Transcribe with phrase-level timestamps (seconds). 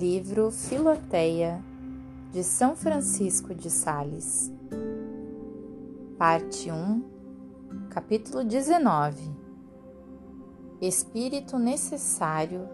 [0.00, 1.60] Livro Filoteia
[2.30, 4.48] de São Francisco de Sales,
[6.16, 7.02] Parte 1,
[7.90, 9.28] Capítulo 19
[10.80, 12.68] Espírito necessário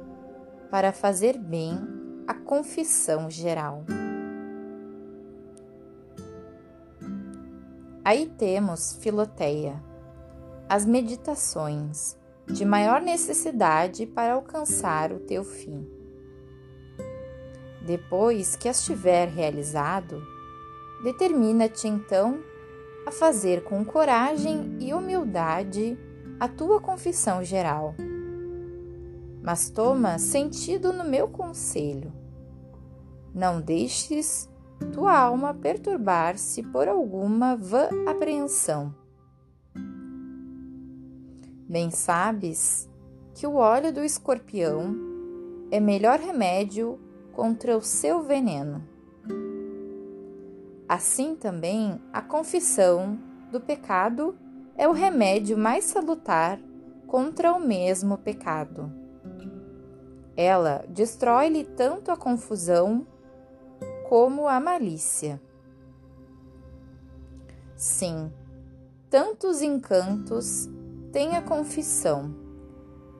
[0.71, 1.79] para fazer bem
[2.29, 3.87] a confissão geral.
[8.05, 9.83] Aí temos Filoteia,
[10.69, 16.04] as meditações de maior necessidade para alcançar o teu fim.
[17.85, 20.27] Depois que as tiver realizado,
[21.03, 22.41] determina-te então
[23.07, 25.99] a fazer com coragem e humildade
[26.41, 27.95] a tua confissão geral.
[29.43, 32.11] Mas toma sentido no meu conselho.
[33.35, 34.49] Não deixes
[34.95, 38.95] tua alma perturbar-se por alguma vã apreensão.
[41.69, 42.89] Bem sabes
[43.35, 44.97] que o óleo do escorpião
[45.71, 46.99] é melhor remédio
[47.35, 48.83] contra o seu veneno.
[50.89, 53.19] Assim também, a confissão
[53.51, 54.37] do pecado
[54.77, 56.61] é o remédio mais salutar
[57.07, 58.91] contra o mesmo pecado.
[60.37, 63.07] Ela destrói-lhe tanto a confusão
[64.09, 65.41] como a malícia.
[67.77, 68.33] Sim,
[69.11, 70.69] tantos encantos
[71.13, 72.35] tem a confissão,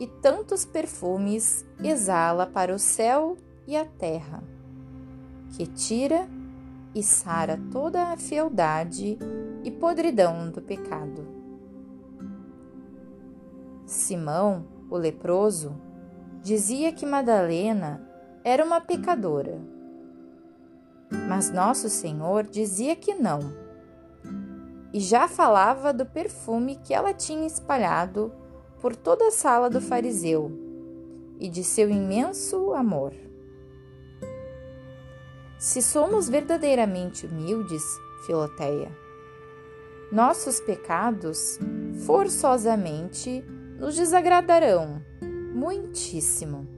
[0.01, 4.43] e tantos perfumes exala para o céu e a terra,
[5.57, 6.29] que tira
[6.95, 9.19] e sara toda a fealdade
[9.65, 11.27] e podridão do pecado.
[13.87, 15.75] Simão, o leproso,
[16.43, 18.07] dizia que Madalena
[18.43, 19.61] era uma pecadora.
[21.29, 23.41] Mas Nosso Senhor dizia que não.
[24.93, 28.33] E já falava do perfume que ela tinha espalhado
[28.81, 30.53] por toda a sala do fariseu
[31.41, 33.13] e de seu imenso amor.
[35.65, 37.83] Se somos verdadeiramente humildes,
[38.27, 38.95] Filoteia,
[40.13, 41.59] nossos pecados
[42.05, 43.43] forçosamente
[43.79, 45.01] nos desagradarão
[45.55, 46.69] muitíssimo,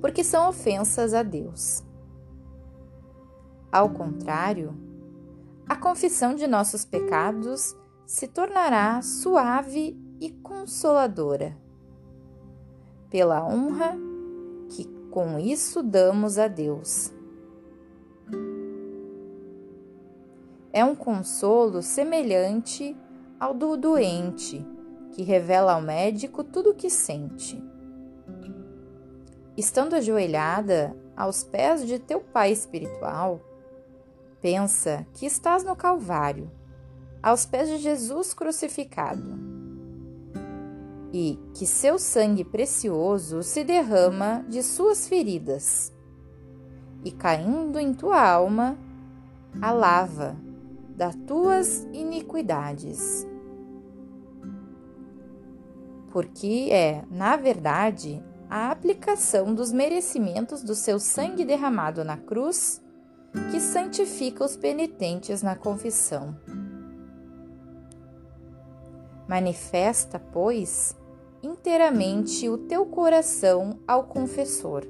[0.00, 1.84] porque são ofensas a Deus.
[3.70, 4.74] Ao contrário,
[5.68, 7.76] a confissão de nossos pecados
[8.06, 11.54] se tornará suave e consoladora,
[13.10, 13.94] pela honra
[14.70, 17.12] que com isso damos a Deus.
[20.74, 22.96] É um consolo semelhante
[23.38, 24.66] ao do doente,
[25.12, 27.62] que revela ao médico tudo o que sente.
[29.56, 33.40] Estando ajoelhada aos pés de teu Pai espiritual,
[34.42, 36.50] pensa que estás no Calvário,
[37.22, 39.38] aos pés de Jesus crucificado,
[41.12, 45.92] e que seu sangue precioso se derrama de suas feridas,
[47.04, 48.76] e caindo em tua alma,
[49.62, 50.36] a lava
[50.96, 53.26] das tuas iniquidades.
[56.12, 62.80] Porque é, na verdade, a aplicação dos merecimentos do seu sangue derramado na cruz
[63.50, 66.36] que santifica os penitentes na confissão.
[69.26, 70.96] Manifesta, pois,
[71.42, 74.86] inteiramente o teu coração ao confessor,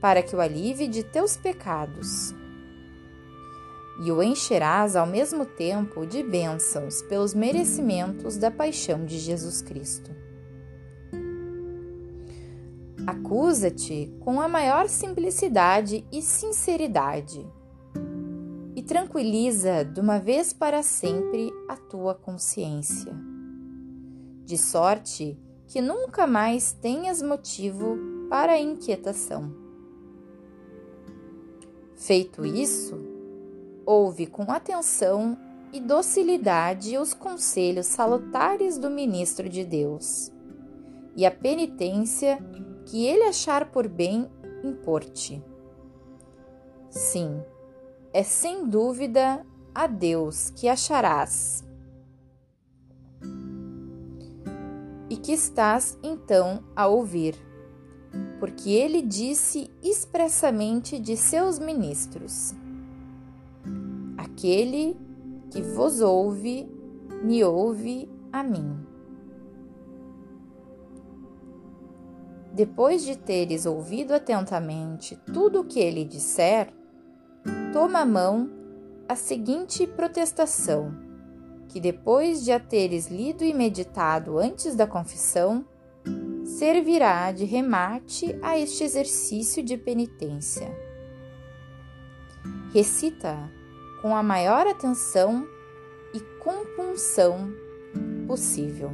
[0.00, 2.32] para que o alivie de teus pecados
[4.04, 10.10] e o encherás ao mesmo tempo de bênçãos pelos merecimentos da paixão de Jesus Cristo.
[13.06, 17.46] Acusa-te com a maior simplicidade e sinceridade
[18.74, 23.14] e tranquiliza de uma vez para sempre a tua consciência,
[24.44, 25.38] de sorte
[25.68, 27.96] que nunca mais tenhas motivo
[28.28, 29.54] para inquietação.
[31.94, 33.11] Feito isso,
[33.84, 35.36] Ouve com atenção
[35.72, 40.30] e docilidade os conselhos salutares do ministro de Deus
[41.16, 42.38] e a penitência
[42.86, 44.30] que ele achar por bem
[44.62, 45.42] importe.
[46.90, 47.42] Sim,
[48.12, 49.44] é sem dúvida
[49.74, 51.64] a Deus que acharás.
[55.08, 57.34] E que estás então a ouvir,
[58.38, 62.54] porque ele disse expressamente de seus ministros:
[64.42, 64.96] Aquele
[65.52, 66.68] que vos ouve,
[67.22, 68.76] me ouve a mim.
[72.52, 76.74] Depois de teres ouvido atentamente tudo o que ele disser,
[77.72, 78.50] toma a mão
[79.08, 80.92] a seguinte protestação,
[81.68, 85.64] que depois de a teres lido e meditado antes da confissão,
[86.44, 90.68] servirá de remate a este exercício de penitência.
[92.74, 93.61] Recita
[94.02, 95.48] com a maior atenção
[96.12, 97.54] e compunção
[98.26, 98.92] possível.